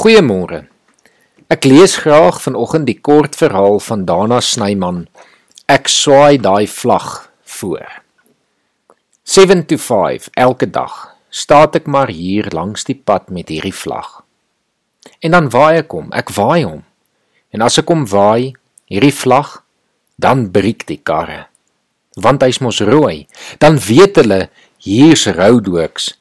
[0.00, 0.62] Goeiemôre.
[1.52, 5.02] Ek lees graag vanoggend die kort verhaal van Dana Snyman.
[5.68, 7.84] Ek swaai daai vlag voor.
[9.28, 10.94] 7 to 5 elke dag
[11.28, 14.22] staat ek maar hier langs die pad met hierdie vlag.
[15.20, 16.80] En dan waai ek hom, ek waai hom.
[17.52, 18.56] En as ek hom waai,
[18.88, 19.52] hierdie vlag,
[20.16, 21.44] dan breek die karre.
[22.16, 23.28] Want hy's mos rooi.
[23.60, 24.46] Dan weet hulle
[24.80, 26.14] hier's roudooks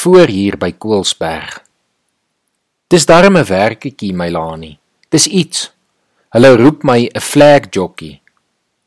[0.00, 1.65] voor hier by Koelsberg.
[2.86, 4.76] Dis darme werkietjie my Lani.
[5.10, 5.72] Dis iets.
[6.30, 8.20] Hulle roep my 'n flag jockey.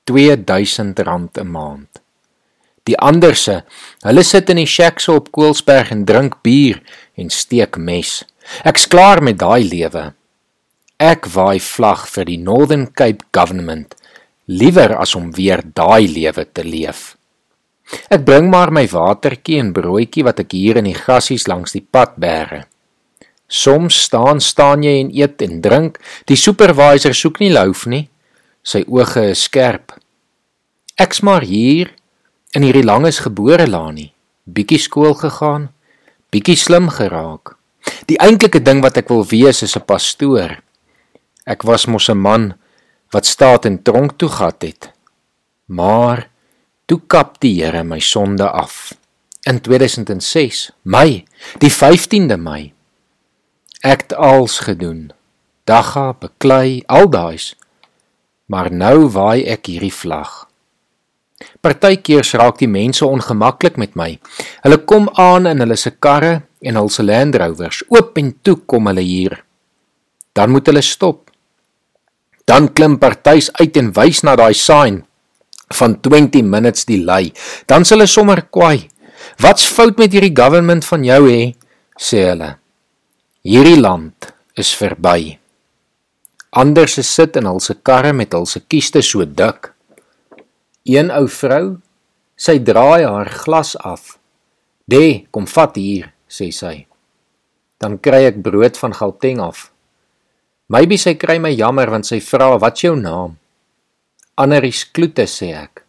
[0.07, 1.01] R2000
[1.41, 1.99] 'n maand.
[2.83, 3.63] Die anderse,
[4.01, 6.81] hulle sit in die shacks op Koelsberg en drink bier
[7.17, 8.23] en steek mes.
[8.63, 10.13] Ek's klaar met daai lewe.
[10.97, 13.95] Ek waai vlag vir die Northern Cape Government
[14.45, 17.17] liewer as om weer daai lewe te leef.
[18.09, 21.85] Ek bring maar my watertjie en broodjie wat ek hier in die gassies langs die
[21.91, 22.65] pad bære.
[23.49, 25.97] Soms staan staan jy en eet en drink.
[26.29, 28.05] Die supervisor soek nie louf nie.
[28.61, 29.95] Sy oë is skerp.
[30.99, 31.89] Ek's maar hier
[32.53, 34.11] in hierdie langes gebore laanie.
[34.45, 35.69] Bietjie skool gegaan,
[36.29, 37.55] bietjie slim geraak.
[38.05, 40.61] Die eintlike ding wat ek wil wees is 'n pastoor.
[41.45, 42.53] Ek was mos 'n man
[43.11, 44.91] wat staat en tronk toe gehad het.
[45.65, 46.29] Maar
[46.85, 48.93] toe kap die Here my sonde af.
[49.47, 51.25] In 2006, Mei,
[51.57, 52.73] die 15de Mei
[53.79, 55.11] Ek het als gedoen.
[55.63, 57.53] Dagga, beklei, al daai's.
[58.51, 60.49] Maar nou waai ek hierdie vlag.
[61.63, 64.17] Partykeer raak die mense ongemaklik met my.
[64.65, 67.85] Hulle kom aan in hulle se karre en hul se Land Rovers.
[67.87, 69.39] Oop en toe kom hulle hier.
[70.35, 71.29] Dan moet hulle stop.
[72.43, 75.05] Dan klim partytjies uit en wys na daai sign
[75.79, 77.31] van 20 minutes delay.
[77.63, 78.89] Dan s' hulle sommer kwaai.
[79.39, 81.53] Wat's fout met hierdie government van jou hè?
[81.95, 82.57] sê hulle.
[83.39, 85.37] Hierdie land is verby.
[86.51, 89.69] Ander se sit in hul se karre met hul se kieste so dik.
[90.83, 91.77] Een ou vrou,
[92.35, 94.17] sy draai haar glas af.
[94.85, 96.85] "De, kom vat hier," sê sy.
[97.79, 99.71] Dan kry ek brood van Gauteng af.
[100.67, 103.37] Maybe sy kry my jammer want sy vra, "Wat's jou naam?"
[104.35, 105.85] Anneries Kloete sê ek.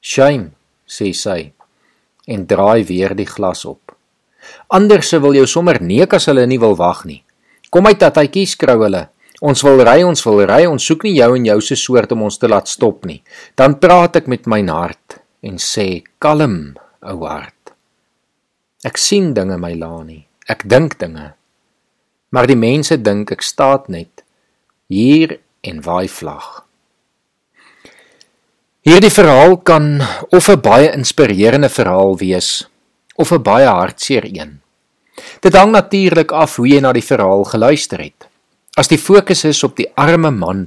[0.00, 0.50] "Shame,"
[0.86, 1.52] sê sy
[2.26, 3.85] en draai weer die glas op.
[4.68, 7.22] Anderse wil jou sommer neek as hulle nie wil wag nie.
[7.70, 9.08] Kom uit tatatjie skrou hulle.
[9.44, 12.22] Ons wil ry, ons wil ry, ons soek nie jou en jou se soort om
[12.28, 13.22] ons te laat stop nie.
[13.54, 17.52] Dan praat ek met my hart en sê: "Kalm, ou hart."
[18.84, 20.26] Ek sien dinge my laanie.
[20.48, 21.34] Ek dink dinge.
[22.30, 24.22] Maar die mense dink ek staat net
[24.88, 26.62] hier en waai vlag.
[28.86, 32.68] Hierdie verhaal kan of 'n baie inspirerende verhaal wees
[33.16, 34.60] of 'n baie hartseer een.
[35.40, 38.28] Dit hang natuurlik af hoe jy na die verhaal geluister het.
[38.76, 40.66] As die fokus is op die arme man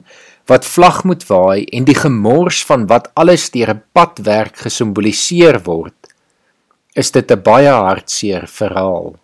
[0.49, 6.13] wat vlag moet waai en die gemors van wat alles deur 'n padwerk gesimboliseer word,
[6.95, 9.15] is dit 'n baie hartseer verhaal.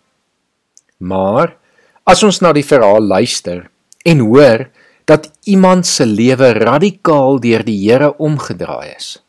[0.98, 1.56] Maar
[2.04, 3.70] as ons na die verhaal luister
[4.04, 4.70] en hoor
[5.04, 9.22] dat iemand se lewe radikaal deur die Here omgedraai is,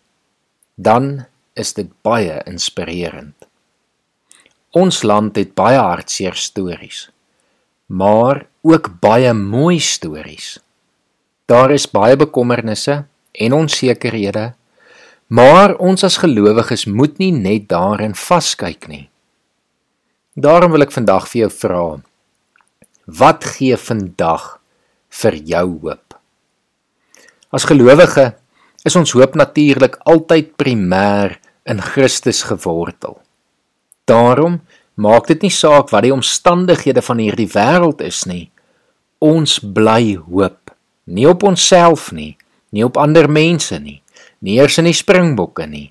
[0.75, 3.46] dan is dit baie inspirerend.
[4.75, 7.07] Ons land het baie hartseer stories,
[7.87, 10.57] maar ook baie mooi stories.
[11.47, 14.53] Daar is baie bekommernisse en onsekerhede,
[15.27, 19.07] maar ons as gelowiges moet nie net daarin vaskyk nie.
[20.35, 21.83] Daarom wil ek vandag vir jou vra:
[23.07, 24.59] Wat gee vandag
[25.09, 26.19] vir jou hoop?
[27.55, 28.33] As gelowige
[28.83, 33.21] is ons hoop natuurlik altyd primêr in Christus gewortel.
[34.07, 34.61] Daarom
[34.95, 38.47] maak dit nie saak wat die omstandighede van hierdie wêreld is nie.
[39.19, 40.71] Ons bly hoop,
[41.05, 42.35] nie op onsself nie,
[42.71, 43.99] nie op ander mense nie,
[44.41, 45.89] nie eers in die springbokke nie,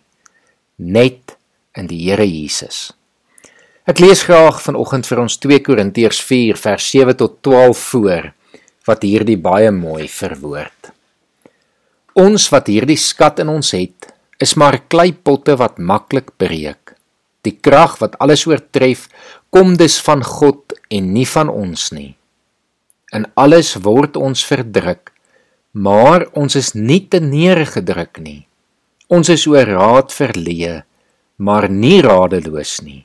[0.79, 1.37] net
[1.77, 2.95] in die Here Jesus.
[3.87, 8.33] Ek lees graag vanoggend vir ons 2 Korintiërs 4 vers 7 tot 12 voor
[8.87, 10.93] wat hierdie baie mooi verwoord.
[12.17, 14.09] Ons wat hierdie skat in ons het,
[14.41, 16.96] is maar kleipotte wat maklik breek
[17.47, 19.07] Die krag wat alles oortref,
[19.55, 22.17] kom dus van God en nie van ons nie.
[23.15, 25.13] In alles word ons verdruk,
[25.73, 28.43] maar ons is nie te neergedruk nie.
[29.07, 30.81] Ons is oor raad verleë,
[31.39, 33.05] maar nie radeloos nie.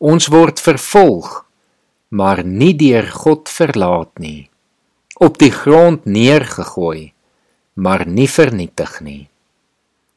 [0.00, 1.42] Ons word vervolg,
[2.08, 4.48] maar nie deur God verlaat nie.
[5.20, 7.12] Op die grond neergegooi,
[7.74, 9.22] maar nie vernietig nie.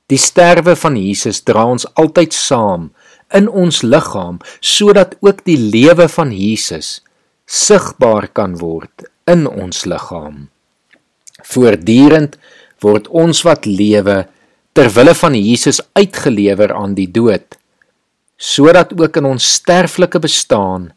[0.09, 2.89] Die sterwe van Jesus dra ons altyd saam
[3.35, 6.99] in ons liggaam sodat ook die lewe van Jesus
[7.49, 10.49] sigbaar kan word in ons liggaam.
[11.49, 12.37] Voortdurend
[12.83, 14.23] word ons wat lewe
[14.77, 17.57] ter wille van Jesus uitgelewer aan die dood,
[18.37, 20.91] sodat ook in ons sterflike bestaan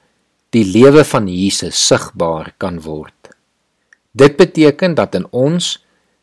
[0.53, 3.33] die lewe van Jesus sigbaar kan word.
[4.13, 5.79] Dit beteken dat in ons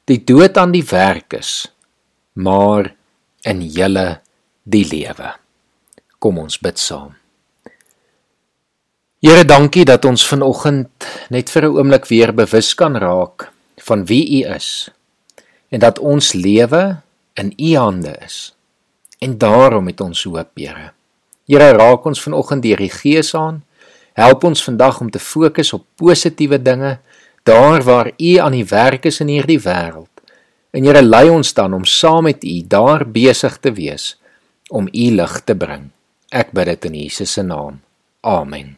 [0.10, 1.66] die dood aan die werk is,
[2.38, 2.94] maar
[3.50, 4.22] in julle
[4.64, 5.34] die lewe.
[6.20, 7.16] Kom ons bid saam.
[9.24, 14.44] Here, dankie dat ons vanoggend net vir 'n oomblik weer bewus kan raak van wie
[14.44, 14.90] U is
[15.70, 17.02] en dat ons lewe
[17.34, 18.56] in U hande is.
[19.20, 20.92] En daarom het ons hoop, Here.
[21.48, 23.64] Here, raak ons vanoggend deur die Gees aan.
[24.14, 27.00] Help ons vandag om te fokus op positiewe dinge,
[27.44, 30.12] daar waar U aan die werk is in hierdie wêreld.
[30.72, 34.18] En Here, lei ons dan om saam met U daar besig te wees
[34.70, 35.90] om U lig te bring.
[36.32, 37.82] Ek bid dit in Jesus se naam.
[38.22, 38.78] Amen.